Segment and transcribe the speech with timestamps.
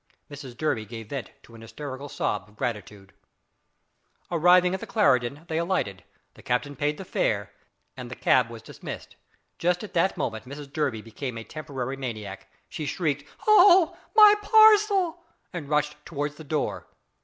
[0.31, 3.13] Mrs Durby gave vent to a hysterical sob of gratitude.
[4.31, 7.51] Arrived at the Clarendon they alighted, the captain paid the fare,
[7.95, 9.15] and the cab was dismissed.
[9.59, 12.51] Just at that moment Mrs Durby became a temporary maniac.
[12.67, 13.95] She shrieked, "Oh!
[14.15, 15.21] my parcel!"
[15.53, 16.87] and rushed towards the door.